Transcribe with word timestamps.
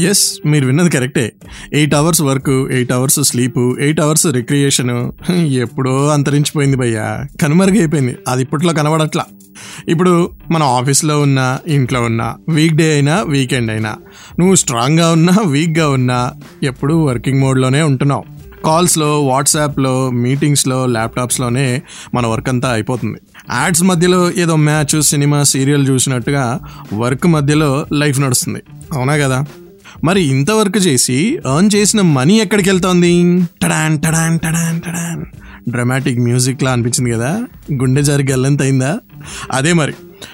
Yes 0.00 0.46
మీరు 0.46 0.66
విన్నది 0.66 0.90
కరెక్టే. 0.90 1.32
Eight 1.72 1.94
hours 1.94 2.22
work 2.22 2.50
eight 2.50 2.92
hours 2.92 3.20
sleep 3.22 3.58
eight 3.58 4.00
hours 4.00 4.26
recreation 4.26 5.12
ఎప్పుడో 5.32 6.08
అంతరించిపోయింది 6.08 6.76
భయ్యా. 6.76 7.24
కనుమరుగైపోయింది. 7.42 8.16
అది 8.28 8.42
ఇప్పట్లో 8.42 8.72
కనబడట్లా. 8.72 9.24
ఇప్పుడు 9.88 10.30
మన 10.50 10.62
ఆఫీస్లో 10.62 11.20
ఉన్నా 11.20 11.58
ఇంట్లో 11.68 12.02
ఉన్నా 12.02 12.36
వీక్ 12.48 12.74
డే 12.74 12.92
అయినా 12.92 13.22
వీకెండ్ 13.22 13.70
అయినా 13.70 13.96
నువ్వు 14.38 14.54
స్ట్రాంగ్గా 14.54 15.12
ఉన్నా 15.12 15.38
వీక్గా 15.46 15.88
ఉన్నా 15.88 16.32
ఎప్పుడూ 16.62 17.02
వర్కింగ్ 17.04 17.40
మోడ్లోనే 17.40 17.82
ఉంటున్నావు. 17.82 18.24
కాల్స్లో 18.64 19.24
వాట్సాప్లో 19.24 20.10
మీటింగ్స్లో 20.10 20.86
ల్యాప్టాప్స్లోనే 20.86 21.82
మన 22.14 22.26
వర్క్ 22.26 22.48
అంతా 22.48 22.72
అయిపోతుంది. 22.72 23.18
యాడ్స్ 23.52 23.82
మధ్యలో 23.82 24.30
ఏదో 24.30 24.56
మ్యాచ్ 24.56 25.02
సినిమా 25.02 25.42
సీరియల్ 25.42 25.88
చూసినట్టుగా 25.88 26.60
వర్క్ 26.94 27.26
మధ్యలో 27.26 27.86
లైఫ్ 27.92 28.20
నడుస్తుంది. 28.20 28.62
అవునా 28.92 29.16
కదా? 29.16 29.44
మరి 30.04 30.22
ఇంతవరకు 30.22 30.78
చేసి 30.78 31.38
ఎర్న్ 31.56 31.70
చేసిన 31.74 32.00
మనీ 32.00 32.38
ఎక్కడికి 32.38 32.70
వెళ్తోంది? 32.70 33.22
టడాన్ 33.62 34.00
టడాన్ 34.00 34.38
టడాన్ 34.38 34.80
టడాన్. 34.80 35.24
డ్రమాటిక్ 35.68 36.18
మ్యూజిక్లా 36.18 36.70
అనిపించింది 36.70 37.10
కదా? 37.10 37.44
గుండె 37.72 38.02
జారి 38.02 38.32
గల్లంత 38.32 38.62
అయిందా 38.62 38.98
అదే 39.52 39.72
మరి. 39.72 39.92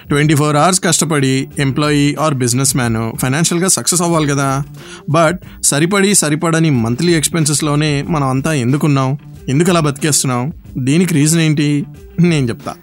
ట్వంటీ 0.09 0.35
ఫోర్ 0.35 0.57
అవర్స్ 0.57 0.81
కష్టపడి 0.81 1.49
ఎంప్లాయీ 1.59 2.17
ఆర్ 2.21 2.35
బిజినెస్ 2.35 2.77
మ్యాన్ 2.77 3.19
ఫైనాన్షియల్గా 3.19 3.69
సక్సెస్ 3.69 4.03
అవ్వాలి 4.03 4.27
కదా? 4.27 4.63
బట్ 5.11 5.41
సరిపడి 5.63 6.15
సరిపడని 6.15 6.71
మంత్లీ 6.71 7.15
ఎక్స్పెన్సెస్లోనే 7.15 8.03
మనం 8.03 8.29
అంతా 8.29 8.53
ఎందుకున్నాం? 8.53 9.19
ఎందుకు 9.49 9.71
అలా 9.71 9.81
బతికేస్తున్నాం? 9.81 10.53
దీనికి 10.79 11.15
రీజన్ 11.15 11.41
ఏంటి? 11.41 11.87
నేను 12.21 12.49
చెప్తా. 12.49 12.75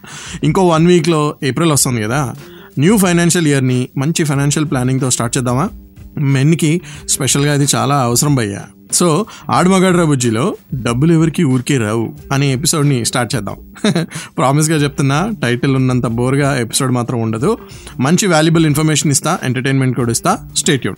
ఇంకో 0.44 0.68
వన్ 0.68 0.88
వీక్లో 0.88 1.36
ఏప్రిల్ 1.44 1.72
వస్తుంది 1.72 2.04
కదా? 2.04 2.34
న్యూ 2.80 2.98
ఫైనాన్షియల్ 2.98 3.48
ఇయర్ని 3.48 3.90
మంచి 3.98 4.24
ఫైనాన్షియల్ 4.24 4.70
ప్లానింగ్తో 4.70 5.10
స్టార్ట్ 5.10 5.38
చేద్దామా? 5.38 5.70
మెన్కి 6.18 6.82
స్పెషల్గా 7.10 7.54
అది 7.54 7.68
చాలా 7.76 7.96
అవసరం 7.96 8.36
భయ్యా. 8.36 8.62
సో 8.92 9.26
ఆడమగాడ్రా 9.50 10.04
బుజ్జిలో 10.04 10.56
డబ్బులు 10.74 11.14
ఎవరికి 11.14 11.44
ఊరికే 11.44 11.78
రావు 11.78 12.16
అనే 12.34 12.54
ఎపిసోడ్ని 12.54 13.06
స్టార్ట్ 13.06 13.36
చేద్దాం. 13.36 13.56
ప్రామిస్గా 14.38 14.78
చెప్తున్నా 14.78 15.32
టైటిల్ 15.42 15.76
ఉన్నంత 15.76 16.06
బోర్గా 16.06 16.58
ఎపిసోడ్ 16.58 16.92
మాత్రం 16.92 17.22
ఉండదు. 17.22 17.58
మంచి 18.00 18.28
వాల్యుబుల్ 18.28 18.66
ఇన్ఫర్మేషన్ 18.66 19.12
ఇస్తా 19.12 19.40
ఎంటర్టైన్మెంట్ 19.44 19.96
కూడా 19.96 20.12
ఇస్తా. 20.12 20.40
స్టేట్యూడ్ 20.58 20.98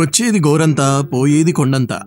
వచ్చేది 0.00 0.40
గోరంతా 0.40 1.06
పోయేది 1.12 1.52
కొండంతా. 1.52 2.00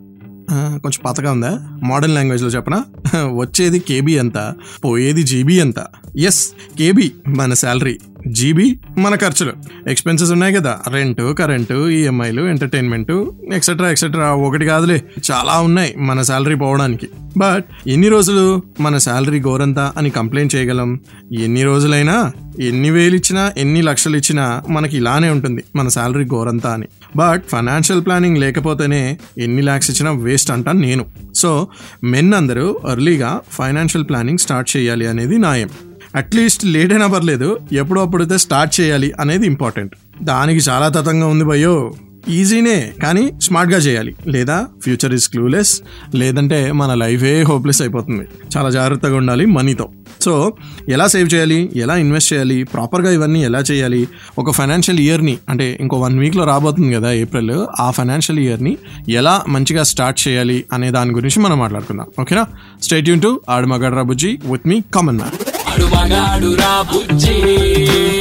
కొంచెం 0.54 1.02
పాతగా 1.06 1.32
ఉందా? 1.32 1.60
మోడర్న్ 1.84 2.16
లాంగ్వేజ్లో 2.16 2.50
చెప్పనా? 2.50 2.86
వచ్చేది 3.26 3.80
కేబీ 3.80 4.14
ఎంత 4.14 4.54
పోయేది 4.86 5.24
జీబీ 5.24 5.60
అంత. 5.60 5.86
ఎస్ 6.18 6.50
కేబీ 6.78 7.12
మన 7.28 7.54
శాలరీ. 7.54 8.00
జీబీ 8.28 8.80
మన 8.98 9.16
ఖర్చులు. 9.16 9.54
ఎక్స్పెన్సెస్ 9.90 10.32
ఉన్నాయి 10.32 10.54
కదా 10.54 10.80
రెంట్ 10.88 11.36
కరెంటు 11.36 11.90
ఈఎంఐలు 11.90 12.42
ఎంటర్టైన్మెంట్ 12.42 13.12
ఎక్సెట్రా 13.54 13.90
ఎక్సెట్రా 13.90 14.34
ఒకటి 14.34 14.66
కాదులే 14.66 15.04
చాలా 15.32 15.60
ఉన్నాయి 15.60 15.96
మన 15.98 16.22
శాలరీ 16.22 16.56
పోవడానికి. 16.56 17.10
బట్ 17.38 17.90
ఎన్ని 17.90 18.10
రోజులు 18.10 18.64
మన 18.80 18.98
శాలరీ 18.98 19.40
గోరంతా 19.40 19.94
అని 19.98 20.10
కంప్లైంట్ 20.10 20.56
చేయగలం? 20.56 21.00
ఎన్ని 21.40 21.64
రోజులైనా 21.64 22.32
ఎన్ని 22.62 22.90
వేలు 22.90 23.16
ఇచ్చినా 23.16 23.52
ఎన్ని 23.58 23.82
లక్షలు 23.82 24.18
ఇచ్చినా 24.18 24.62
మనకి 24.70 24.98
ఇలానే 24.98 25.30
ఉంటుంది 25.30 25.64
మన 25.76 25.88
శాలరీ 25.88 26.26
గోరంతా 26.26 26.74
అని. 26.74 26.86
బట్ 27.16 27.44
ఫైనాన్షియల్ 27.52 28.06
ప్లానింగ్ 28.06 28.38
లేకపోతేనే 28.38 29.20
ఎన్ని 29.38 29.62
ల్యాక్స్ 29.62 29.92
ఇచ్చినా 29.92 30.12
వేస్ట్ 30.12 30.52
అంటాను 30.52 30.80
నేను. 30.80 31.06
సో 31.36 31.68
మెన్ 32.04 32.34
అందరూ 32.34 32.80
ఎర్లీగా 32.92 33.42
ఫైనాన్షియల్ 33.52 34.08
ప్లానింగ్ 34.08 34.38
స్టార్ట్ 34.38 34.78
చేయాలి 34.78 35.08
అనేది 35.08 35.38
నాయం 35.38 35.70
అట్లీస్ట్ 36.16 36.66
లేట్ 36.66 36.92
అయినా 36.92 37.08
పర్లేదు 37.08 37.58
ఎప్పుడో 37.72 38.02
అప్పుడైతే 38.02 38.38
స్టార్ట్ 38.38 38.82
చేయాలి 38.82 39.14
అనేది 39.20 39.46
ఇంపార్టెంట్. 39.46 39.96
దానికి 40.24 40.60
చాలా 40.70 40.88
తతంగా 40.88 41.28
ఉంది 41.28 41.44
భయ్యో. 41.44 41.94
ఈజీనే 42.30 42.94
కానీ 43.04 43.32
స్మార్ట్గా 43.42 43.80
చేయాలి. 43.80 44.16
లేదా 44.28 44.68
ఫ్యూచర్ 44.84 45.14
ఇస్ 45.14 45.30
క్లూలెస్ 45.30 45.82
లేదంటే 46.16 46.72
మన 46.72 46.94
లైఫే 46.94 47.42
హోప్లెస్ 47.42 47.82
అయిపోతుంది. 47.82 48.28
చాలా 48.58 48.70
జాగ్రత్తగా 48.70 49.16
ఉండాలి 49.16 49.46
మనీతో. 49.46 49.90
సో 50.22 50.54
ఎలా 50.90 51.08
సేవ్ 51.08 51.30
చేయాలి? 51.34 51.70
ఎలా 51.76 51.96
ఇన్వెస్ట్ 51.96 52.34
చేయాలి? 52.34 52.64
ప్రాపర్గా 52.64 53.12
ఇవన్నీ 53.12 53.44
ఎలా 53.44 53.60
చేయాలి? 53.60 54.08
ఒక 54.40 54.52
ఫైనాన్షియల్ 54.52 55.00
ఇయర్ని 55.00 55.38
అంటే 55.50 55.78
ఇంకో 55.82 55.98
వన్ 55.98 56.20
వీక్లో 56.20 56.44
రాబోతుంది 56.44 56.94
కదా 56.94 57.12
ఏప్రిల్ 57.12 57.66
ఆ 57.80 57.92
ఫైనాన్షియల్ 57.92 58.40
ఇయర్ని 58.40 58.78
ఎలా 59.10 59.44
మంచిగా 59.48 59.84
స్టార్ట్ 59.84 60.28
చేయాలి 60.28 60.66
అనే 60.74 60.92
దాని 60.92 61.12
గురించి 61.12 61.40
మనం 61.40 61.60
మాట్లాడుకుందాం. 61.60 62.08
ఓకేనా? 62.20 62.48
Stay 62.84 63.10
Yoon 63.10 63.22
to 63.22 63.42
Aadu Magaadra 63.50 64.02
Bujji 64.02 64.40
with 64.46 64.68
me 64.68 64.82
common 64.94 65.18
man 65.18 65.51
ఆడు 65.72 65.86
మగాడు 65.86 66.56
రా 66.56 66.82
బుజ్జి. 66.82 67.36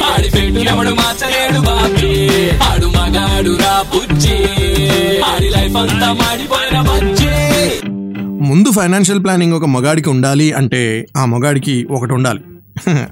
ఆడి 0.03 0.31
పెట్టు 0.31 0.59
ఎవడు 0.59 0.91
మార్చలేడు 0.91 1.61
బాబీ. 1.61 2.13
ఆడు 2.59 2.87
మగాడు 2.87 3.57
రా 3.57 3.85
బుజ్జి. 3.95 4.37
ఆడి 5.23 5.49
లైఫ్ 5.49 5.77
అంతా 5.77 6.13
మాడిపోయిన 6.13 6.81
బుజ్జి. 6.81 7.29
ముందు 8.49 8.73
ఫైనాన్షియల్ 8.73 9.25
ప్లానింగ్ 9.25 9.53
ఒక 9.53 9.65
మగాడికి 9.65 10.11
ఉండాలి 10.11 10.53
అంటే 10.53 11.07
ఆ 11.17 11.25
మగాడికి 11.25 11.87
ఒకటి 11.91 12.13
ఉండాలి. 12.13 12.41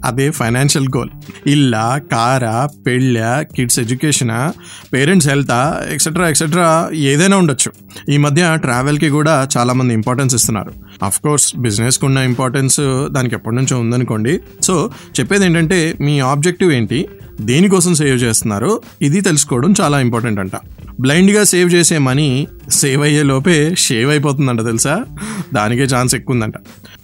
అదే 0.05 0.31
ఫైనాన్షియల్ 0.31 0.89
గోల్ 0.97 1.11
ఇల్లా 1.47 2.01
కారా 2.13 2.69
పెళ్ళ 2.87 3.41
కిడ్స్ 3.41 3.79
ఎడ్యుకేషనా 3.79 4.53
పేరెంట్స్ 4.93 5.29
హెల్తా 5.29 5.87
ఎక్సెట్రా 5.91 6.29
ఎక్సెట్రా 6.29 6.91
ఏదైనా 6.95 7.37
ఉండొచ్చు. 7.37 7.73
ఈ 8.13 8.17
మధ్య 8.17 8.53
ట్రావెల్కి 8.55 9.09
కూడా 9.09 9.49
చాలామంది 9.57 9.95
ఇంపార్టెన్స్ 9.95 10.35
ఇస్తున్నారు. 10.35 10.73
అఫ్ 11.03 11.21
కోర్స్ 11.21 11.57
బిజినెస్కి 11.57 12.07
ఉన్న 12.07 12.19
ఇంపార్టెన్స్ 12.19 13.09
దానికి 13.11 13.35
ఎప్పటి 13.35 13.57
నుంచో 13.57 13.81
ఉందనుకోండి. 13.81 14.41
సో 14.63 14.91
చెప్పేది 15.21 15.45
ఏంటంటే 15.45 15.95
మీ 16.01 16.21
ఆబ్జెక్టివ్ 16.21 16.73
ఏంటి? 16.73 17.09
దేనికోసం 17.41 17.95
సేవ్ 17.95 18.19
చేస్తున్నారు? 18.23 18.81
ఇది 19.03 19.21
తెలుసుకోవడం 19.21 19.75
చాలా 19.81 20.01
ఇంపార్టెంట్ 20.01 20.41
అంట. 20.41 20.53
బ్లైండ్గా 21.01 21.45
సేవ్ 21.45 21.75
చేసే 21.75 21.99
మనీ 21.99 22.49
సేవ్ 22.71 23.03
అయ్యే 23.03 23.23
లోపే 23.23 23.75
షేవ్ 23.79 24.11
అయిపోతుందంట 24.11 24.61
తెలుసా? 24.65 25.05
దానికే 25.55 25.83
ఛాన్స్ 25.83 26.15
ఎక్కువ 26.15 26.35
ఉందంట 26.35 26.55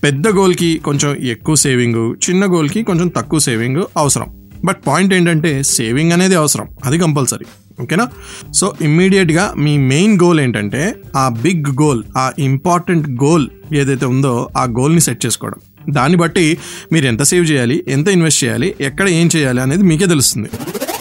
పెద్ద 0.03 0.29
గోల్కి 0.29 0.79
కొంచెం 0.79 1.17
ఎక్కువ 1.17 1.55
సేవింగ్ 1.55 2.31
చిన్న 2.31 2.45
గోల్కి 2.45 2.83
కొంచెం 2.83 3.09
తక్కువ 3.09 3.39
సేవింగ్ 3.39 3.83
అవసరం. 3.97 4.27
బట్ 4.65 4.77
పాయింట్ 4.87 5.15
ఏంటంటే 5.15 5.63
సేవింగ్ 5.63 6.13
అనేది 6.13 6.35
అవసరం. 6.35 6.69
అది 6.85 6.99
కంపల్సరీ. 6.99 7.47
ఓకేనా? 7.83 8.09
సో 8.55 8.75
ఇమ్మీడియట్గా 8.81 9.55
మీ 9.57 9.79
మెయిన్ 9.79 10.19
గోల్ 10.23 10.41
ఏంటంటే 10.41 10.95
ఆ 11.17 11.29
బిగ్ 11.29 11.83
గోల్ 11.83 12.03
ఆ 12.17 12.33
ఇంపార్టెంట్ 12.39 13.09
గోల్ 13.09 13.49
ఏదైతే 13.75 14.07
ఉందో 14.07 14.49
ఆ 14.57 14.65
గోల్ని 14.65 15.01
సెట్ 15.01 15.27
చేసుకోవడం. 15.27 15.59
దాన్ని 15.95 16.19
బట్టి 16.19 16.59
మీరు 16.93 17.07
ఎంత 17.07 17.23
సేవ్ 17.23 17.51
చేయాలి 17.51 17.85
ఎంత 17.89 18.09
ఇన్వెస్ట్ 18.09 18.45
చేయాలి 18.45 18.75
ఎక్కడ 18.81 19.09
ఏం 19.09 19.31
చేయాలి 19.37 19.61
అనేది 19.61 19.83
మీకే 19.83 20.07
తెలుస్తుంది. 20.07 20.49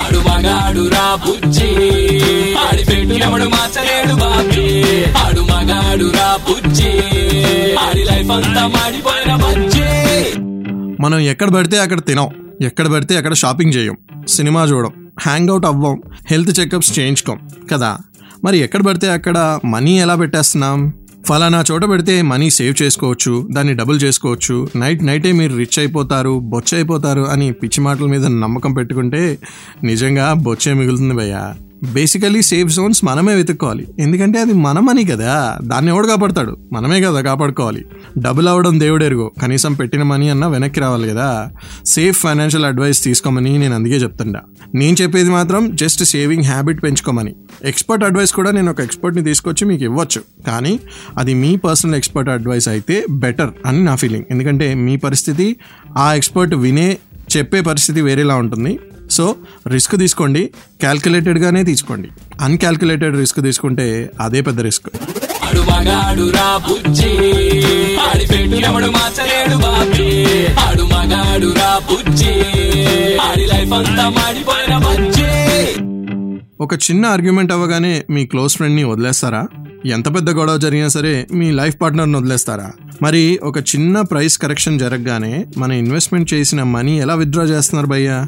ఆడు 0.03 0.19
మగాడు 0.19 0.87
రా 0.87 1.15
బుజ్జి. 1.15 1.67
ఆడి 2.55 2.83
పెట్టు 2.83 3.13
ఎవడు 3.13 3.43
మార్చలేడు 3.43 4.13
బాబీ. 4.13 4.83
ఆడు 5.03 5.41
మగాడు 5.41 6.05
రా 6.05 6.39
బుజ్జి. 6.49 6.89
ఆడి 7.75 8.03
లైఫ్ 8.03 8.31
అంతా 8.31 8.67
మాడిపోయిన 8.67 9.35
బుజ్జి. 9.35 9.81
మనం 11.01 11.19
ఎక్కడ 11.19 11.49
పడితే 11.49 11.79
అక్కడ 11.79 11.99
తినాం. 11.99 12.29
ఎక్కడ 12.61 12.87
పడితే 12.87 13.17
అక్కడ 13.17 13.33
షాపింగ్ 13.33 13.73
చేయం. 13.73 13.97
సినిమా 14.29 14.63
చూడం. 14.63 14.91
హ్యాంగ్ 15.21 15.49
అవుట్ 15.49 15.65
అవ్వం. 15.65 16.01
హెల్త్ 16.27 16.59
చెకప్స్ 16.59 16.99
చేయించుకోం. 16.99 17.39
కదా? 17.71 17.97
మరి 18.43 18.57
ఎక్కడ 18.57 18.81
పడితే 18.81 19.09
అక్కడ 19.09 19.59
మనీ 19.65 19.99
ఎలా 19.99 20.15
పెట్టేస్తున్నాం? 20.15 20.93
ఫలానా 21.27 21.63
చోట 21.71 21.83
పెడితే 21.89 22.21
మనీ 22.21 22.49
సేవ్ 22.49 22.75
చేసుకోవచ్చు 22.81 23.47
దాన్ని 23.51 23.73
డబుల్ 23.73 24.01
చేసుకోవచ్చు 24.03 24.55
నైట్ 24.75 25.03
నైటే 25.03 25.31
మీరు 25.31 25.53
రిచ్ 25.57 25.79
అయిపోతారు 25.79 26.39
బొచ్చ 26.49 26.75
అయిపోతారు 26.75 27.21
అని 27.25 27.51
పిచ్చి 27.51 27.81
మాటల 27.81 28.05
మీద 28.05 28.25
నమ్మకం 28.37 28.73
పెట్టుకుంటే 28.73 29.21
నిజంగా 29.83 30.33
బొచ్చే 30.43 30.73
మిగులుతుంది 30.73 31.13
భయ్యా. 31.13 31.43
బేసికలీ 31.91 32.41
సేఫ్ 32.41 32.73
జోన్స్ 32.73 33.05
మనమే 33.05 33.33
వెతుక్కోవాలి. 33.35 33.87
ఎందుకంటే 33.99 34.39
అది 34.39 34.53
మన 34.53 34.79
మనీ 34.79 35.03
కదా. 35.03 35.57
దాన్ని 35.63 35.91
ఎవడు 35.91 36.07
కాపాడతాడు? 36.07 36.57
మనమే 36.73 37.01
కదా 37.01 37.21
కాపాడుకోవాలి. 37.21 37.85
డబుల్ 38.19 38.47
అవ్వడం 38.47 38.79
దేవుడెరుగో 38.79 39.31
కనీసం 39.41 39.73
పెట్టిన 39.73 40.03
మనీ 40.03 40.29
అన్న 40.29 40.47
వెనక్కి 40.47 40.79
రావాలి 40.79 41.09
కదా. 41.09 41.49
సేఫ్ 41.85 42.19
ఫైనాన్షియల్ 42.19 42.65
అడ్వైస్ 42.65 43.03
తీసుకోమని 43.03 43.57
నేను 43.57 43.75
అందుకే 43.75 43.95
చెప్తుండా. 43.95 44.41
నేను 44.75 44.95
చెప్పేది 45.01 45.29
మాత్రం 45.29 45.75
జస్ట్ 45.75 46.03
సేవింగ్ 46.03 46.43
హ్యాబిట్ 46.43 46.83
పెంచుకోమని. 46.83 47.35
ఎక్స్పర్ట్ 47.63 48.03
అడ్వైస్ 48.03 48.31
కూడా 48.31 48.51
నేను 48.51 48.71
ఒక 48.71 48.81
ఎక్స్పర్ట్ని 48.81 49.23
తీసుకొచ్చి 49.23 49.67
మీకు 49.67 49.83
ఇవ్వచ్చు. 49.83 50.21
కానీ 50.47 50.79
అది 51.17 51.33
మీ 51.33 51.55
పర్సనల్ 51.55 51.95
ఎక్స్పర్ట్ 51.95 52.29
అడ్వైస్ 52.29 52.67
అయితే 52.67 53.05
బెటర్ 53.09 53.49
అని 53.65 53.83
నా 53.83 53.95
ఫీలింగ్ 53.95 54.25
ఎందుకంటే 54.31 54.73
మీ 54.73 54.97
పరిస్థితి 54.97 55.55
ఆ 55.97 56.13
ఎక్స్పర్ట్ 56.13 56.55
వినే 56.55 56.97
చెప్పే 57.37 57.61
పరిస్థితి 57.61 58.01
వేరేలా 58.01 58.35
ఉంటుంది. 58.35 58.79
సో 59.13 59.35
రిస్క్ 59.67 59.97
తీసుకోండి. 59.97 60.43
క్యాల్కులేటెడ్గానే 60.79 61.63
తీసుకోండి. 61.63 62.09
అన్కాల్కులేటెడ్ 62.41 63.17
రిస్క్ 63.17 63.41
తీసుకుంటే 63.41 64.11
అదే 64.21 64.41
పెద్ద 64.41 64.59
రిస్క్. 64.59 64.89
ఒక 76.61 76.73
చిన్న 76.73 77.05
ఆర్గ్యుమెంట్ 77.05 77.51
అవ్వగానే 77.51 78.03
మీ 78.09 78.25
క్లోజ్ 78.25 78.53
ఫ్రెండ్ని 78.55 78.83
వదిలేస్తారా? 78.83 79.47
ఎంత 79.85 80.15
పెద్ద 80.15 80.29
గొడవ 80.29 80.57
జరిగినా 80.57 80.87
సరే 80.87 81.27
మీ 81.33 81.51
లైఫ్ 81.51 81.75
పార్ట్నర్ని 81.81 82.17
వదిలేస్తారా? 82.17 82.71
మరి 83.01 83.39
ఒక 83.43 83.57
చిన్న 83.57 84.01
ప్రైస్ 84.01 84.37
కరెక్షన్ 84.37 84.79
జరగగానే 84.79 85.45
మన 85.57 85.71
ఇన్వెస్ట్మెంట్ 85.71 86.33
చేసిన 86.33 86.63
మనీ 86.63 86.99
ఎలా 87.01 87.15
విత్డ్రా 87.15 87.43
చేస్తున్నారు 87.43 87.87
భయ్యా? 87.87 88.27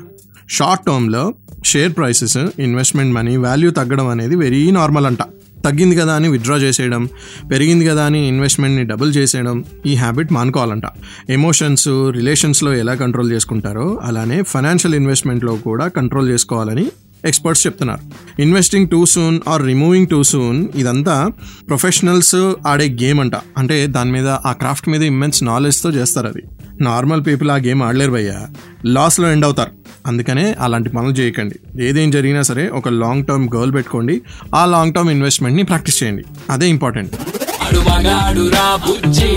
షార్ట్ 0.50 0.86
టర్మ్లో 0.86 1.34
share 1.66 1.96
prices 1.98 2.38
investment 2.38 3.16
money 3.16 3.38
value 3.38 3.72
తగ్గడం 3.72 4.08
అనేది 4.08 4.36
వెరీ 4.36 4.72
నార్మల్ 4.72 5.06
అంట. 5.06 5.22
తగ్గింది 5.66 5.96
కదా 5.96 6.14
అని 6.14 6.28
విత్డ్రా 6.28 6.56
చేసేయడం 6.56 7.10
పెరిగింది 7.52 7.86
కదా 7.86 8.06
అని 8.06 8.28
ఇన్వెస్ట్మెంట్ని 8.28 8.84
డబుల్ 8.84 9.16
చేసేయడం 9.16 9.64
ఈ 9.86 9.96
హ్యాబిట్ 9.96 10.34
మానుకోవాలంట. 10.34 10.84
ఎమోషన్స్ 11.30 11.88
రిలేషన్స్లో 11.90 12.74
ఎలా 12.74 12.94
కంట్రోల్ 12.94 13.32
చేసుకుంటారో 13.32 14.00
అలానే 14.04 14.42
ఫైనాన్షియల్ 14.42 14.96
ఇన్వెస్ట్మెంట్లో 14.96 15.56
కూడా 15.56 15.88
కంట్రోల్ 15.88 16.30
చేసుకోవాలని 16.30 16.92
ఎక్స్పర్ట్స్ 17.26 17.68
చెప్తున్నారు. 17.68 18.00
Investing 18.42 18.90
too 18.90 19.06
soon 19.06 19.40
or 19.48 19.66
removing 19.66 20.08
too 20.08 20.24
soon 20.24 20.68
ఇదంతా 20.76 21.32
ప్రొఫెషనల్స్ 21.68 22.54
ఆడే 22.68 22.98
గేమ్ 23.02 23.20
అంట. 23.20 23.36
అంటే 23.58 23.88
దాని 23.88 24.12
మీద 24.12 24.28
ఆ 24.28 24.52
క్రాఫ్ట్ 24.52 24.90
మీద 24.90 25.04
ఇమ్మెన్స్ 25.04 25.44
నాలెడ్జ్తో 25.44 25.90
చేస్తారు 25.90 26.28
అది. 26.28 26.42
నార్మల్ 26.84 27.26
పీపుల్ 27.28 27.52
ఆ 27.52 27.56
గేమ్ 27.56 27.84
ఆడలేరు 27.84 28.12
భయ్యా. 28.12 28.48
లాస్లో 28.86 29.32
ఎండ్ 29.32 29.46
అవుతారు. 29.46 29.85
అందుకనే 30.06 30.56
అలాంటి 30.60 30.90
పనులు 30.90 31.14
చేయకండి. 31.14 31.84
ఏదేం 31.84 32.12
జరిగినా 32.12 32.42
సరే 32.42 32.68
ఒక 32.70 32.90
లాంగ్ 32.90 33.26
టర్మ్ 33.26 33.50
గోల్ 33.56 33.74
పెట్టుకోండి. 33.74 34.22
ఆ 34.56 34.66
లాంగ్ 34.66 34.94
టర్మ్ 34.94 35.10
ఇన్వెస్ట్మెంట్ని 35.10 35.64
ప్రాక్టీస్ 35.64 36.04
చేయండి. 36.04 36.24
అదే 36.50 36.70
ఇంపార్టెంట్ 36.70 37.16
ఆడు 37.62 37.80
మగాడు 37.80 38.50
రా 38.50 38.76
బుజ్జి 38.76 39.30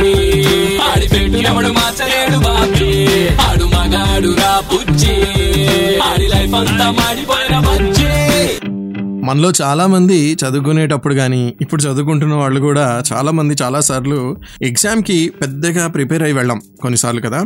ఆడి 0.81 1.07
మార్చలేడు 1.71 2.39
బాబీ. 2.39 3.29
ఆడు 3.29 3.65
మగాడు 3.65 4.37
రా 4.41 4.63
బుజ్జి. 4.73 5.15
ఆడి 6.01 6.29
లైఫ్ 6.29 6.55
అంతా 6.55 6.91
మాడిపోయిన 6.91 7.59
బజ్జి. 7.59 8.78
మనలో 9.29 9.49
చాలామంది 9.61 10.19
చదువుకునేటప్పుడు 10.43 11.15
కానీ 11.15 11.41
ఇప్పుడు 11.61 11.83
చదువుకుంటున్న 11.83 12.35
వాళ్ళు 12.35 12.61
కూడా 12.61 12.85
చాలామంది 13.13 13.55
చాలాసార్లు 13.63 14.19
చాలా 14.19 14.31
సార్లు 14.31 14.67
ఎగ్జామ్కి 14.67 15.17
పెద్దగా 15.41 15.85
ప్రిపేర్ 15.87 16.23
అయ్యి 16.23 16.37
వెళ్ళాం 16.37 16.59
కొన్నిసార్లు 16.83 17.21
కదా. 17.21 17.41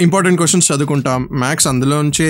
ఇంపార్టెంట్ 0.00 0.38
క్వశ్చన్స్ 0.40 0.72
చదువుకుంటాం. 0.72 1.20
మ్యాథ్స్ 1.32 1.68
అందులోంచే 1.68 2.28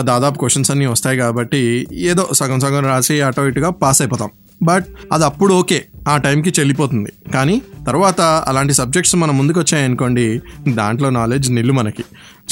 దాదాపు 0.00 0.38
క్వశ్చన్స్ 0.38 0.70
అన్నీ 0.70 0.86
వస్తాయి 0.86 1.18
కాబట్టి 1.18 1.88
ఏదో 2.10 2.24
సగం 2.32 2.60
సగం 2.60 2.84
రాసి 2.86 3.16
అటో 3.28 3.44
ఇటుగా 3.48 3.70
పాస్ 3.82 4.02
అయిపోతాం. 4.02 4.30
బట్ 4.62 4.86
అది 5.12 5.24
అప్పుడు 5.24 5.52
ఓకే 5.54 5.78
ఆ 6.08 6.16
టైంకి 6.16 6.50
చెల్లిపోతుంది. 6.60 7.12
కానీ 7.34 7.56
తర్వాత 7.86 8.20
అలాంటి 8.20 8.74
సబ్జెక్ట్స్ 8.74 9.16
మన 9.16 9.30
ముందుకు 9.30 9.60
వచ్చాయనుకోండి 9.60 10.26
దాంట్లో 10.68 11.10
నాలెడ్జ్ 11.10 11.50
నిల్లు 11.50 11.72
మనకి. 11.72 12.04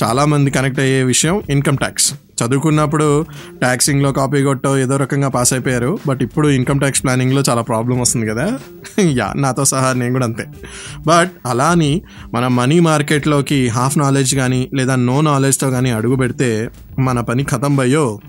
చాలామంది 0.02 0.50
కనెక్ట్ 0.50 0.80
అయ్యే 0.80 1.02
విషయం 1.02 1.42
ఇన్కమ్ 1.50 1.76
ట్యాక్స్ 1.76 2.08
చదువుకున్నప్పుడు 2.44 3.26
ట్యాక్సింగ్లో 3.58 4.12
కాపీ 4.12 4.42
కొట్టో 4.42 4.78
ఏదో 4.78 4.96
రకంగా 4.96 5.28
పాస్ 5.28 5.52
అయిపోయారు. 5.52 5.98
బట్ 6.06 6.22
ఇప్పుడు 6.22 6.48
ఇన్కమ్ 6.48 6.78
ట్యాక్స్ 6.78 7.02
ప్లానింగ్లో 7.02 7.42
చాలా 7.50 7.62
ప్రాబ్లం 7.62 8.00
వస్తుంది 8.00 8.26
కదా. 8.26 8.58
యా 9.00 9.32
నాతో 9.36 9.64
సహా 9.64 9.92
నేను 9.92 10.12
కూడా 10.12 10.26
అంతే. 10.26 10.46
బట్ 11.06 11.30
అలా 11.46 11.64
అని 11.64 12.02
మన 12.34 12.46
మనీ 12.46 12.80
మార్కెట్లోకి 12.80 13.68
హాఫ్ 13.68 13.98
నాలెడ్జ్ 13.98 14.34
కానీ 14.34 14.70
లేదా 14.74 14.96
నో 14.96 15.20
నాలెడ్జ్తో 15.20 15.70
కానీ 15.70 15.90
అడుగు 15.90 16.16
పెడితే 16.16 16.70
మన 16.98 17.20
పని 17.20 17.44
ఖతం 17.44 17.76
భయ్యో. 17.76 18.20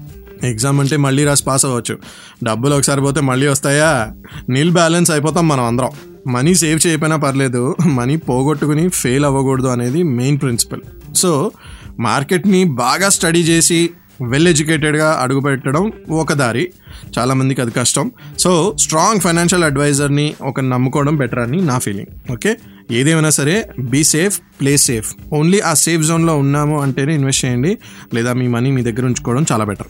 ఎగ్జామ్ 0.44 0.80
అంటే 0.80 0.98
మళ్ళీ 0.98 1.26
రాసి 1.26 1.44
పాస్ 1.44 1.66
అవ్వచ్చు. 1.66 1.98
డబ్బులు 2.44 2.76
ఒకసారి 2.76 3.02
పోతే 3.02 3.22
మళ్ళీ 3.22 3.48
వస్తాయా? 3.48 4.14
నీల్ 4.50 4.72
బ్యాలెన్స్ 4.72 5.12
అయిపోతాం 5.12 5.48
మనం 5.48 5.64
అందరం. 5.64 5.90
మనీ 6.28 6.56
సేవ్ 6.56 6.88
చేయకపోయినా 6.88 7.18
పర్లేదు. 7.18 7.76
మనీ 7.86 8.18
పోగొట్టుకుని 8.18 8.90
ఫెయిల్ 8.90 9.26
అవ్వకూడదు 9.26 9.68
అనేది 9.68 10.04
మెయిన్ 10.04 10.40
ప్రిన్సిపల్ 10.42 10.82
సో 11.16 11.52
మార్కెట్ని 12.00 12.64
బాగా 12.64 13.10
స్టడీ 13.10 13.40
చేసి 13.40 13.90
వెల్ 14.22 14.48
ఎడ్యుకేటెడ్గా 14.48 15.20
అడుగు 15.22 15.40
పెట్టడం 15.40 15.92
ఒక 16.10 16.34
దారి. 16.34 16.72
చాలామందికి 17.18 17.62
అది 17.62 17.72
కష్టం. 17.72 18.12
సో 18.40 18.76
స్ట్రాంగ్ 18.80 19.20
ఫైనాన్షియల్ 19.20 19.64
అడ్వైజర్ని 19.64 20.34
ఒక 20.42 20.60
నమ్ముకోవడం 20.60 21.16
బెటర్ 21.16 21.40
అని 21.40 21.62
నా 21.62 21.80
ఫీలింగ్ 21.80 22.32
ఓకే 22.32 22.56
ఏదేమైనా 22.92 23.30
సరే 23.30 23.70
be 23.80 24.04
safe 24.04 24.40
play 24.62 24.78
safe 24.78 25.16
only 25.34 25.60
ఆ 25.60 25.74
సేఫ్ 25.74 26.04
జోన్లో 26.04 26.38
ఉన్నాము 26.38 26.82
అంటేనే 26.82 27.16
ఇన్వెస్ట్ 27.16 27.46
చేయండి. 27.46 27.78
లేదా 28.14 28.34
మీ 28.34 28.48
మనీ 28.48 28.72
మీ 28.72 28.82
దగ్గర 28.82 29.06
ఉంచుకోవడం 29.06 29.46
చాలా 29.52 29.64
బెటర్ 29.64 29.88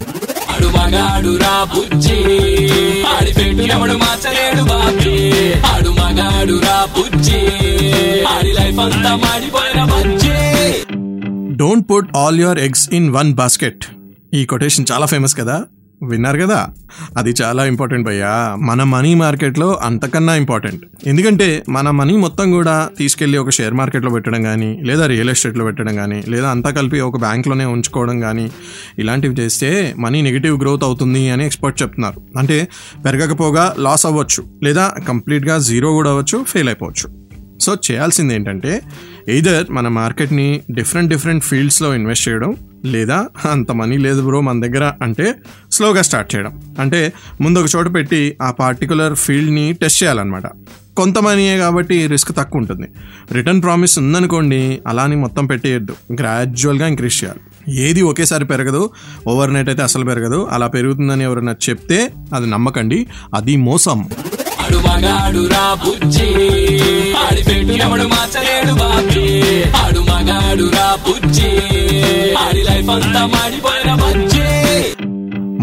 ఆడి 8.28 8.54
లైఫ్ 8.54 8.80
అంతా 8.80 9.16
మాడిపోయిన 9.16 9.84
don't 11.60 11.92
put 11.92 12.18
all 12.18 12.40
your 12.40 12.60
eggs 12.60 12.90
in 12.94 13.10
one 13.10 13.34
basket 13.34 13.86
ఈ 14.34 14.46
కొటేషన్ 14.46 14.86
చాలా 14.92 15.06
ఫేమస్ 15.06 15.38
కదా. 15.38 15.64
విన్నారు 16.04 16.40
కదా? 16.40 16.68
అది 17.18 17.34
చాలా 17.42 17.66
ఇంపార్టెంట్ 17.66 18.08
భయ్యా. 18.08 18.56
మన 18.60 18.84
మనీ 18.84 19.14
మార్కెట్లో 19.14 19.80
అంతకన్నా 19.84 20.36
ఇంపార్టెంట్ 20.36 20.86
ఎందుకంటే 21.08 21.64
మన 21.70 21.90
మనీ 21.90 22.18
మొత్తం 22.18 22.52
కూడా 22.52 22.90
తీసుకెళ్ళి 22.98 23.38
ఒక 23.38 23.50
షేర్ 23.50 23.74
మార్కెట్లో 23.74 24.12
పెట్టడం 24.12 24.44
కానీ 24.44 24.82
లేదా 24.84 25.06
రియల్ 25.06 25.30
ఎస్టేట్లో 25.30 25.66
పెట్టడం 25.66 25.96
కానీ 25.96 26.24
లేదా 26.28 26.50
అంతా 26.50 26.70
కలిపి 26.70 27.00
ఒక 27.00 27.18
బ్యాంక్లోనే 27.18 27.66
ఉంచుకోవడం 27.66 28.20
కానీ 28.20 28.52
ఇలాంటివి 29.00 29.36
చేస్తే 29.36 29.94
మనీ 29.98 30.22
నెగిటివ్ 30.22 30.62
గ్రోత్ 30.62 30.84
అవుతుంది 30.84 31.30
అని 31.30 31.46
ఎక్స్పర్ట్ 31.46 31.82
చెప్తున్నారు. 31.82 32.22
అంటే 32.38 32.68
పెరగకపోగా 33.06 33.76
లాస్ 33.80 34.06
అవ్వచ్చు 34.06 34.44
లేదా 34.64 34.94
కంప్లీట్గా 35.08 35.58
జీరో 35.58 35.92
కూడా 35.92 36.10
అవ్వచ్చు 36.10 36.44
ఫెయిల్ 36.44 36.70
అయిపోవచ్చు. 36.70 37.30
సో 37.62 37.78
చేయాల్సింది 37.92 38.36
ఏంటంటే 38.36 38.82
ఎయిదర్ 39.30 39.72
మన 39.72 39.88
మార్కెట్ని 39.88 40.62
డిఫరెంట్ 40.72 41.10
డిఫరెంట్ 41.10 41.44
ఫీల్డ్స్లో 41.44 41.96
ఇన్వెస్ట్ 41.96 42.30
చేయడం 42.30 42.56
లేదా 42.86 43.28
అంత 43.52 43.72
మనీ 43.72 43.98
లేదు 43.98 44.22
బ్రో 44.22 44.42
మన 44.42 44.62
దగ్గర 44.62 44.94
అంటే 45.02 45.36
స్లోగా 45.72 46.02
స్టార్ట్ 46.02 46.36
చేయడం. 46.36 46.62
అంటే 46.80 47.14
ముందు 47.42 47.60
ఒక 47.60 47.66
చోట 47.76 47.94
పెట్టి 47.94 48.38
ఆ 48.42 48.52
పార్టికులర్ 48.52 49.16
ఫీల్డ్ని 49.16 49.74
టెస్ట్ 49.74 50.04
చేయాలన్నమాట. 50.04 50.44
కొంత 50.98 51.20
మనీయే 51.20 51.58
కాబట్టి 51.58 52.08
రిస్క్ 52.08 52.36
తక్కువ 52.36 52.62
ఉంటుంది. 52.62 52.88
రిటర్న్ 53.32 53.62
ప్రామిస్ 53.62 54.00
ఉందనుకోండి 54.00 54.80
అలాని 54.88 55.16
మొత్తం 55.16 55.46
పెట్టేయద్దు. 55.46 55.96
గ్రాడ్యువల్గా 56.14 56.88
ఇంక్రీజ్ 56.88 57.24
చేయాలి. 57.24 57.40
ఏది 57.82 58.02
ఒకేసారి 58.02 58.46
పెరగదు 58.46 58.90
ఓవర్ 59.28 59.54
నైట్ 59.54 59.70
అయితే 59.70 59.84
అసలు 59.84 60.06
పెరగదు. 60.06 60.48
అలా 60.52 60.68
పెరుగుతుందని 60.68 61.24
ఎవరైనా 61.24 61.56
చెప్తే 61.70 62.12
అది 62.36 62.50
నమ్మకండి. 62.50 63.08
అది 63.36 63.56
మోసం. 63.56 64.06
ఆడు 64.70 64.78
మగాడు 64.78 65.48
రా 65.48 65.74
బుజ్జి. 65.74 66.28
ఆడి 67.14 67.44
పెట్టు 67.44 67.72
ఎవడు 67.72 68.04
మార్చలేడు 68.04 68.74
బాబీ. 68.74 69.64
ఆడు 69.64 70.00
మగాడు 70.00 70.64
రా 70.64 70.98
బుజ్జి. 71.08 71.48
ఆడి 72.34 72.64
లైఫ్ 72.64 72.90
అంతా 72.90 73.26
మాడిపోయిన 73.26 73.94
బుజ్జి. 73.96 75.04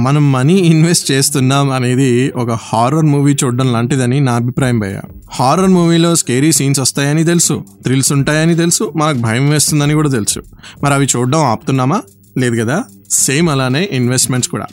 మనం 0.01 0.33
మనీ 0.33 0.55
ఇన్వెస్ట్ 0.55 1.11
చేస్తున్నాం 1.11 1.71
అనేది 1.71 2.31
ఒక 2.31 2.51
హారర్ 2.51 3.05
మూవీ 3.05 3.37
చూడడం 3.45 3.73
లాంటిదని 3.73 4.21
నా 4.21 4.33
అభిప్రాయం 4.33 4.79
భయ్య. 4.79 5.01
హారర్ 5.31 5.71
మూవీలో 5.71 6.17
స్కేరీ 6.17 6.53
సీన్స్ 6.53 6.81
వస్తాయని 6.81 7.25
తెలుసు 7.25 7.65
థ్రిల్స్ 7.83 8.13
ఉంటాయని 8.13 8.55
తెలుసు 8.57 8.93
మనకు 8.97 9.17
భయం 9.17 9.51
వేస్తుందని 9.51 9.95
కూడా 9.95 10.11
తెలుసు. 10.11 10.41
మరి 10.85 10.95
అవి 10.95 11.07
చూడడం 11.17 11.45
ఆపుతున్నామా? 11.45 12.03
లేదు 12.39 12.63
కదా? 12.63 12.85
సేమ్ 13.11 13.49
అలానే 13.49 13.89
ఇన్వెస్ట్మెంట్స్ 13.93 14.51
కూడా. 14.51 14.67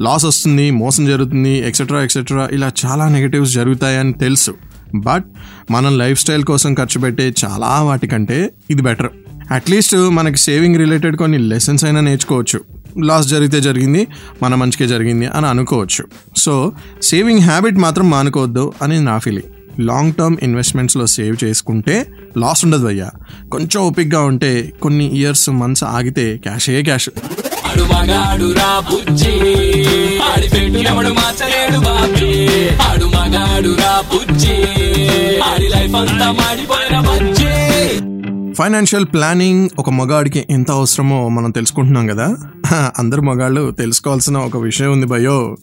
లాస్ 0.00 0.24
వస్తుంది 0.24 0.70
మోసం 0.70 1.06
జరుగుతుంది 1.06 1.58
ఎక్సెట్రా 1.58 2.02
ఎక్సెట్రా 2.02 2.48
ఇలా 2.52 2.72
చాలా 2.86 3.08
నెగటివ్స్ 3.08 3.52
జరుగుతాయని 3.52 4.12
తెలుసు. 4.12 4.54
బట్ 4.94 5.24
మనం 5.70 5.98
లైఫ్ 5.98 6.20
స్టైల్ 6.20 6.44
కోసం 6.44 6.74
ఖర్చు 6.74 7.00
పెట్టే 7.00 7.34
చాలా 7.44 7.82
వాటికంటే 7.82 8.50
ఇది 8.70 8.82
బెటర్. 8.82 9.08
అట్లీస్ట్ 9.50 9.96
మనకి 9.96 10.36
సేవింగ్ 10.36 10.76
రిలేటెడ్ 10.76 11.16
కొన్ని 11.16 11.38
లెసన్స్ 11.38 11.84
అయినా 11.84 12.00
నేర్చుకోవచ్చు. 12.00 12.60
లాస్ 13.04 13.28
జరిగితే 13.28 13.60
జరిగింది 13.60 14.06
మన 14.42 14.54
మంచికే 14.54 14.86
జరిగింది 14.86 15.26
అని 15.26 15.46
అనుకోవచ్చు. 15.46 16.04
సో 16.36 16.72
సేవింగ్ 17.02 17.40
హ్యాబిట్ 17.40 17.76
మాత్రం 17.76 18.10
మానుకోవద్దు 18.10 18.72
అని 18.82 19.04
నా 19.04 19.18
ఫీలింగ్ 19.18 19.80
లాంగ్ 19.80 20.12
టర్మ్ 20.12 20.36
ఇన్వెస్ట్మెంట్స్లో 20.42 21.06
సేవ్ 21.06 21.44
చేసుకుంటే 21.44 22.06
లాస్ 22.38 22.64
ఉండదు 22.64 22.86
అయ్యా. 22.86 23.10
కొంచెం 23.52 23.82
ఓపిక్గా 23.82 24.20
ఉంటే 24.20 24.72
కొన్ని 24.82 25.18
ఇయర్స్ 25.18 25.50
మంత్స్ 25.50 25.84
ఆగితే 25.84 26.36
క్యాషే 26.36 26.82
క్యాష్. 26.82 27.10
వాడు 27.76 27.94
మగాడు 27.94 28.52
రా 28.52 28.80
బుజ్జి. 28.80 29.32
ఆడి 30.18 30.48
పెట్టు 30.48 30.78
ఎవడు 30.78 31.08
మార్చలేడు 31.08 31.78
బాబీ. 31.78 32.30
ఆడు 32.68 33.04
మగాడు 33.04 33.68
రా 33.68 34.04
బుజ్జి. 34.12 34.56
ఆడి 35.40 35.68
లైఫ్ 35.68 35.94
అంతా 35.94 36.30
మాడిపోయిన 36.32 37.00
బుజ్జి. 37.00 37.52
ఫైనాన్షియల్ 38.54 39.04
ప్లానింగ్ 39.04 39.68
ఒక 39.78 39.90
మగాడికి 39.90 40.46
ఎంత 40.50 40.70
అవసరమో 40.70 41.28
మనం 41.28 41.50
తెలుసుకుంటున్నాం 41.50 42.06
కదా. 42.06 42.36
అందరు 42.98 43.20
మగాళ్ళు 43.20 43.70
తెలుసుకోవాల్సిన 43.70 44.36
ఒక 44.36 44.56
విషయం 44.56 44.92
ఉంది 44.92 45.06
భయో 45.06 45.56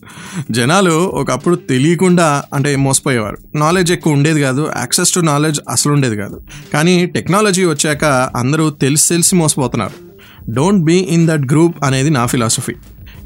జనాలు 0.51 1.11
ఒకప్పుడు 1.13 1.55
తెలియకుండా 1.55 2.43
అంటే 2.53 2.75
మోసపోయేవారు. 2.75 3.37
నాలెడ్జ్ 3.55 3.91
ఎక్కువ 3.91 4.13
ఉండేది 4.13 4.41
కాదు 4.41 4.71
యాక్సెస్ 4.77 5.13
టు 5.13 5.19
నాలెడ్జ్ 5.19 5.61
అసలు 5.69 5.93
ఉండేది 5.93 6.17
కాదు. 6.17 6.41
కానీ 6.73 7.05
టెక్నాలజీ 7.05 7.65
వచ్చాక 7.65 8.05
అందరూ 8.35 8.69
తెలిసి 8.69 9.09
తెలిసి 9.09 9.35
మోసపోతున్నారు. 9.35 10.12
Don't 10.49 10.83
be 10.83 10.97
in 10.97 11.27
that 11.27 11.41
group 11.41 11.75
అనేది 11.83 12.09
నా 12.09 12.25
ఫిలాసఫీ 12.25 12.73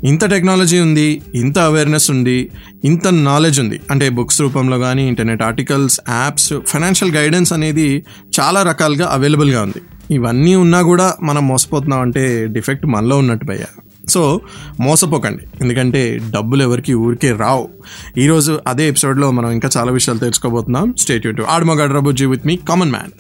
ఇంత 0.04 0.30
టెక్నాలజీ 0.30 0.80
ఉంది 0.80 1.22
ఇంత 1.36 1.60
అవేర్నెస్ 1.60 2.12
ఉంది 2.12 2.50
ఇంత 2.86 3.08
నాలెడ్జ్ 3.08 3.60
ఉంది. 3.60 3.80
అంటే 3.92 4.10
బుక్స్ 4.10 4.42
రూపంలో 4.42 4.80
కానీ 4.80 5.08
internet 5.08 5.42
articles 5.42 6.00
apps 6.10 6.54
financial 6.68 7.16
guidance 7.16 7.54
అనేది 7.54 8.06
చాలా 8.40 8.64
రకాలుగా 8.64 9.10
అవైలబుల్గా 9.12 9.62
ఉంది. 9.62 9.82
ఇవన్నీ 10.14 10.56
ఉన్నా 10.56 10.82
కూడా 10.82 11.16
మనం 11.24 11.48
మోసపోతున్నాం 11.48 12.02
అంటే 12.02 12.48
డిఫెక్ట్ 12.50 12.86
మనలో 12.86 13.18
ఉన్నట్టు 13.18 13.46
భయ్యా. 13.46 13.66
సో 14.10 14.42
మోసపోకండి. 14.80 15.44
ఎందుకంటే 15.62 16.20
డబ్బులు 16.30 16.64
ఎవరికి 16.64 16.94
ఊరికే 16.94 17.32
రావు. 17.32 17.70
ఈరోజు 18.18 18.60
అదే 18.68 18.88
ఎపిసోడ్లో 18.88 19.32
మనం 19.32 19.52
ఇంకా 19.52 19.70
చాలా 19.78 19.92
విషయాలు 19.92 20.20
తెలుసుకోబోతున్నాం. 20.20 20.94
స్టేట్ 20.98 21.38
టూ 21.38 21.44
ఆడమగాడు 21.44 21.94
రబుజీ 21.94 22.26
విత్ 22.26 22.48
మీ 22.48 22.56
కామన్ 22.56 22.92
మ్యాన్ 22.92 23.12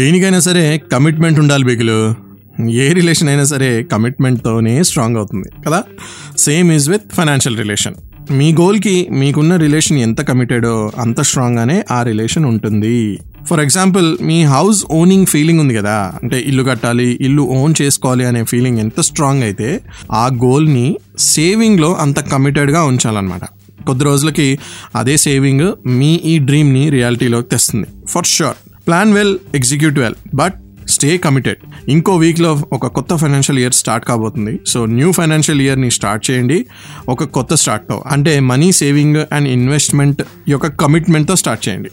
దేనికైనా 0.00 0.40
సరే 0.40 0.78
కమిట్మెంట్ 0.92 1.38
ఉండాలి 1.38 1.64
బిగులు 1.64 1.98
ఏ 2.70 2.92
రిలేషన్ 2.92 3.28
అయినా 3.28 3.44
సరే 3.44 3.82
కమిట్మెంట్తోనే 3.82 4.84
స్ట్రాంగ్ 4.84 5.16
అవుతుంది 5.16 5.48
కదా? 5.66 5.84
Same 6.38 6.72
is 6.72 6.90
with 6.90 7.12
financial 7.12 7.58
relation 7.58 7.94
మీ 8.30 8.52
గోల్కి 8.52 9.08
మీకున్న 9.10 9.56
రిలేషన్ 9.56 9.98
ఎంత 9.98 10.20
కమిటెడో 10.20 10.92
అంత 10.98 11.20
స్ట్రాంగ్గానే 11.20 11.84
ఆ 11.90 12.02
రిలేషన్ 12.02 12.44
ఉంటుంది. 12.44 13.20
ఫర్ 13.48 13.60
ఎగ్జాంపుల్ 13.60 14.18
మీ 14.22 14.44
హౌస్ 14.44 14.84
ఓనింగ్ 14.90 15.26
ఫీలింగ్ 15.26 15.60
ఉంది 15.60 15.74
కదా? 15.74 16.12
అంటే 16.22 16.40
ఇల్లు 16.40 16.62
కట్టాలి 16.62 17.18
ఇల్లు 17.20 17.42
ఓన్ 17.42 17.74
చేసుకోవాలి 17.82 18.24
అనే 18.24 18.44
ఫీలింగ్ 18.44 18.78
ఎంత 18.78 19.00
స్ట్రాంగ్ 19.00 19.42
అయితే 19.42 19.80
ఆ 20.12 20.26
గోల్ని 20.26 20.96
సేవింగ్లో 21.18 21.94
అంత 21.94 22.20
కమిటెడ్గా 22.20 22.84
ఉంచాలన్నమాట. 22.84 23.44
కొద్ది 23.86 24.04
రోజులకి 24.04 24.58
అదే 24.94 25.16
సేవింగ్ 25.16 25.72
మీ 25.86 26.14
ఈ 26.24 26.38
డ్రీమ్ని 26.38 26.90
రియాలిటీలోకి 26.90 27.48
తెస్తుంది. 27.48 27.86
For 28.08 28.26
sure 28.26 28.69
plan 28.90 29.12
well 29.12 29.38
execute 29.54 29.98
well 29.98 30.14
but 30.34 30.54
stay 30.88 31.16
committed 31.16 31.90
ఇంకో 31.90 32.16
వీక్లో 32.16 32.62
ఒక 32.72 32.86
కొత్త 32.86 33.16
ఫైనాన్షియల్ 33.16 33.58
ఇయర్ 33.58 33.72
స్టార్ట్ 33.72 34.06
కాబోతుంది. 34.06 34.60
సో 34.66 34.86
న్యూ 34.86 35.12
ఫైనాన్షియల్ 35.12 35.60
ఇయర్ని 35.60 35.90
స్టార్ట్ 35.90 36.30
చేయండి. 36.30 36.66
ఒక 37.08 37.24
కొత్త 37.24 37.54
స్టార్ట్తో 37.54 38.04
అంటే 38.10 38.40
మనీ 38.40 38.72
సేవింగ్ 38.72 39.16
అండ్ 39.32 39.48
ఇన్వెస్ట్మెంట్ 39.48 40.22
యొక్క 40.48 40.66
కమిట్మెంట్తో 40.66 41.36
స్టార్ట్ 41.36 41.68
చేయండి. 41.68 41.90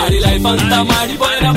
ఆడి 0.00 0.18
లైఫ్ 0.18 0.46
అంతా 0.46 0.82
మాడిపోయిన 0.82 1.48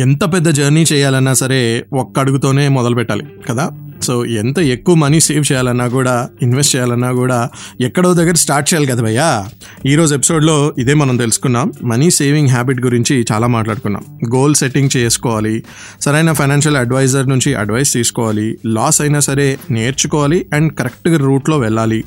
ఎంత 0.00 0.24
పెద్ద 0.24 0.48
జర్నీ 0.48 0.84
చేయాలన్నా 0.92 1.34
సరే 1.34 1.84
ఒక్క 1.92 2.18
అడుగుతోనే 2.18 2.68
మొదలు 2.68 2.94
పెట్టాలి 2.94 3.26
కదా? 3.48 3.70
సో 4.02 4.24
ఎంత 4.24 4.58
ఎక్కువ 4.58 4.94
మనీ 4.94 5.20
సేవ్ 5.20 5.52
చేయాలన్నా 5.52 5.88
కూడా 5.88 6.30
ఇన్వెస్ట్ 6.42 6.76
చేయాలన్నా 6.76 7.12
కూడా 7.12 7.48
ఎక్కడో 7.80 8.14
దగ్గర 8.14 8.34
స్టార్ట్ 8.34 8.74
చేయాలి 8.74 8.86
కదా 8.86 9.02
భయ్యా? 9.02 9.48
ఈరోజు 9.86 10.14
ఎపిసోడ్లో 10.14 10.74
ఇదే 10.78 10.94
మనం 10.94 11.16
తెలుసుకున్నాం. 11.16 11.72
మనీ 11.84 12.10
సేవింగ్ 12.10 12.48
హ్యాబిట్ 12.48 12.80
గురించి 12.80 13.26
చాలా 13.32 13.46
మాట్లాడుకున్నాం. 13.46 14.04
గోల్ 14.34 14.54
సెట్టింగ్ 14.54 14.96
చేసుకోవాలి 14.96 15.64
సరైన 16.00 16.32
ఫైనాన్షియల్ 16.32 16.76
అడ్వైజర్ 16.76 17.28
నుంచి 17.28 17.54
అడ్వైస్ 17.54 17.92
తీసుకోవాలి 17.92 18.58
లాస్ 18.66 19.00
అయినా 19.00 19.20
సరే 19.20 19.58
నేర్చుకోవాలి 19.70 20.46
అండ్ 20.54 20.74
కరెక్ట్గా 20.74 21.18
రూట్లో 21.18 21.58
వెళ్ళాలి. 21.58 22.04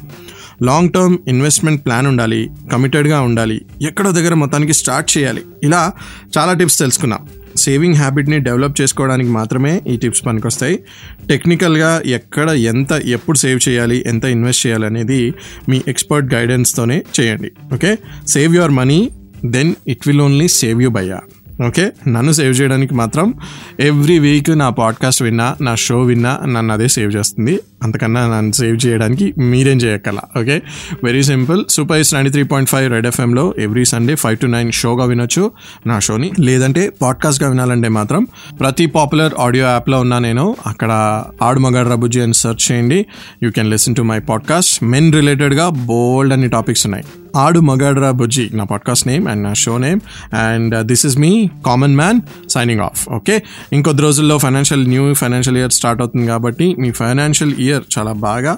లాంగ్ 0.64 0.90
టర్మ్ 0.90 1.18
ఇన్వెస్ట్మెంట్ 1.28 1.86
ప్లాన్ 1.86 2.08
ఉండాలి 2.08 2.50
కమిటెడ్గా 2.72 3.22
ఉండాలి 3.22 3.62
ఎక్కడో 3.82 4.12
దగ్గర 4.12 4.34
మొత్తానికి 4.34 4.74
స్టార్ట్ 4.74 5.18
చేయాలి. 5.18 5.42
ఇలా 5.64 5.92
చాలా 6.38 6.54
టిప్స్ 6.54 6.80
తెలుసుకున్నాం. 6.80 7.20
సేవింగ్ 7.58 7.96
హ్యాబిట్ని 7.96 8.40
డెవలప్ 8.40 8.82
చేసుకోవడానికి 8.82 9.30
మాత్రమే 9.30 9.82
ఈ 9.88 9.98
టిప్స్ 9.98 10.26
పనికొస్తాయి. 10.26 10.80
టెక్నికల్గా 11.28 12.02
ఎక్కడ 12.06 12.50
ఎంత 12.50 12.92
ఎప్పుడు 12.92 13.38
సేవ్ 13.38 13.70
చేయాలి 13.70 14.04
ఎంత 14.08 14.24
ఇన్వెస్ట్ 14.26 14.68
చేయాలి 14.68 14.86
అనేది 14.86 15.34
మీ 15.70 15.82
ఎక్స్పర్ట్ 15.88 16.34
గైడెన్స్తోనే 16.34 17.04
చేయండి. 17.20 17.52
Okay? 17.74 17.98
Save 18.28 18.56
your 18.56 18.72
money 18.72 19.12
then 19.46 19.76
it 19.88 20.08
will 20.08 20.22
only 20.22 20.48
save 20.48 20.82
you 20.82 20.90
Bayya 20.90 21.20
okay? 21.68 21.92
నన్ను 22.08 22.32
సేవ్ 22.32 22.62
చేయడానికి 22.62 22.94
మాత్రం 22.94 23.34
ఎవ్రీ 23.80 24.20
వీక్ 24.20 24.58
నా 24.58 24.70
పాడ్కాస్ట్ 24.70 25.22
విన్నా 25.22 25.56
నా 25.62 25.76
షో 25.76 26.02
విన్నా 26.02 26.40
నన్ను 26.46 26.74
అదే 26.74 26.88
సేవ్ 26.88 27.16
చేస్తుంది. 27.16 27.60
అంతకన్నా 27.84 28.38
నన్ను 28.38 28.52
సేవ్ 28.52 28.86
చేయడానికి 28.86 29.34
మీరేం 29.38 29.78
చేయక్కల 29.78 30.18
okay? 30.40 30.62
Very 31.04 31.24
simple. 31.24 31.66
Super 31.70 31.98
is 31.98 32.14
ninety 32.14 32.32
three 32.32 32.44
point 32.44 32.70
five 32.70 32.92
red 32.92 33.08
ఎఫ్ఎంలో 33.08 33.54
every 33.60 33.86
Sunday 33.86 34.16
five 34.16 34.38
to 34.38 34.46
nine 34.46 34.72
షోగా 34.72 35.06
వినొచ్చు 35.06 35.52
నా 35.88 36.00
షోని. 36.00 36.32
లేదంటే 36.40 36.92
పాడ్కాస్ట్గా 37.02 37.50
వినాలంటే 37.50 37.90
మాత్రం 37.90 38.28
ప్రతి 38.60 38.86
పాపులర్ 38.86 39.34
ఆడియో 39.40 39.66
యాప్లో 39.66 40.00
ఉన్నా 40.00 40.20
నేను 40.20 40.56
అక్కడ 40.68 41.24
ఆడు 41.42 41.60
మగాడు 41.60 41.90
రబుజీ 41.90 42.22
అని 42.22 42.34
సెర్చ్ 42.34 42.72
చేయండి. 42.72 43.06
You 43.44 43.52
can 43.52 43.70
listen 43.70 43.96
to 43.96 44.02
my 44.02 44.20
podcast. 44.20 44.84
Men 44.84 45.14
రిలేటెడ్గా 45.14 45.70
బోల్డ్ 45.70 46.34
అన్ని 46.34 46.50
టాపిక్స్ 46.50 46.88
ఉన్నాయి. 46.88 47.06
ఆడు 47.36 47.60
మగాడ్రా 47.60 48.12
బుజ్జి 48.12 48.50
నా 48.54 48.64
పాడ్కాస్ట్ 48.64 49.08
నేమ్ 49.08 49.28
అండ్ 49.28 49.44
నా 49.44 49.54
show 49.54 49.78
name. 49.78 50.00
And 50.36 50.84
this 50.84 51.06
is 51.06 51.18
me 51.18 51.50
common 51.68 51.96
man 51.96 52.20
signing 52.56 52.82
off 52.82 53.02
okay 53.18 53.36
ఇంకొద్ది 53.74 54.02
రోజుల్లో 54.02 54.38
financial 54.38 54.86
new 54.88 55.14
financial 55.14 55.58
year 55.58 55.76
start 55.80 56.02
అవుతుంది 56.02 56.28
కాబట్టి 56.28 56.68
మీ 56.80 56.92
ఫైనాన్షియల్ 56.92 57.54
ఇయర్ 57.68 57.84
చాలా 57.98 58.12
బాగా 58.28 58.56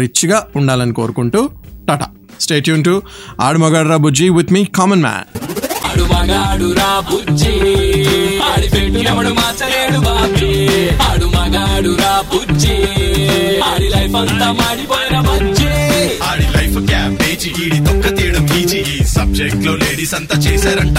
రిచ్గా 0.00 0.40
ఉండాలని 0.56 0.92
కోరుకుంటూ 0.92 1.42
Tata. 1.88 2.08
State 2.40 2.68
tune 2.68 2.84
to 2.84 2.94
Aadu 3.40 3.58
Magaadra 3.58 3.96
Bujji 3.96 4.28
with 4.38 4.52
me 4.52 4.64
common 4.78 5.02
man 5.02 5.26
ఆడు 5.88 6.04
మగాడు 6.12 6.68
రా 6.80 6.90
బుజ్జి 7.10 7.54
ఆడి 8.50 8.68
పెట్టు 8.74 9.00
ఎవడు 9.10 9.32
మార్చలేడు 9.40 9.98
బాబీ. 10.06 10.50
ఆడు 11.08 11.26
మగాడు 11.36 11.92
రా 12.02 12.14
బుజ్జి 12.32 12.76
ఆడి 13.70 13.88
లైఫ్ 13.94 14.16
అంతా 14.16 14.48
మాడిపోయిన 14.60 15.16
బజ్జి. 15.28 15.72
ఆడి 16.30 16.46
లైఫ్ 16.56 16.78
క్యాబేజీ 16.90 17.50
ఈడి 17.64 17.78
తొక్క 17.86 18.06
తీయడం 18.16 18.46
ఈజీ. 18.60 18.80
ఈ 18.94 19.04
సబ్జెక్ట్లో 19.16 19.74
లేడీస్ 19.82 20.14
అంతా 20.14 20.38
చేశారంట 20.46 20.98